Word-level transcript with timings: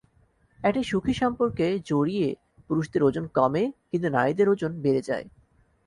একটি 0.59 0.81
সুখী 0.83 1.13
সম্পর্কে 1.13 1.65
জড়িয়ে 1.85 2.27
পুরুষদের 2.67 3.01
ওজন 3.03 3.25
কমে 3.35 3.63
কিন্তু 3.89 4.07
নারীদের 4.09 4.47
ওজন 4.49 4.71
বেড়ে 4.81 5.01
যায়। 5.01 5.25